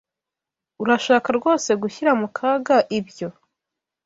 [0.83, 3.27] Urashaka rwose gushyira mu kaga ibyo?